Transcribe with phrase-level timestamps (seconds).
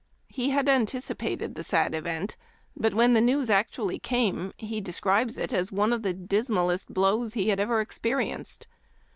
[0.29, 2.35] He had anticipated the sad event,
[2.75, 7.35] but when the news actually came he describes it as" one of the dismalest blows
[7.35, 8.65] he had ever experienced."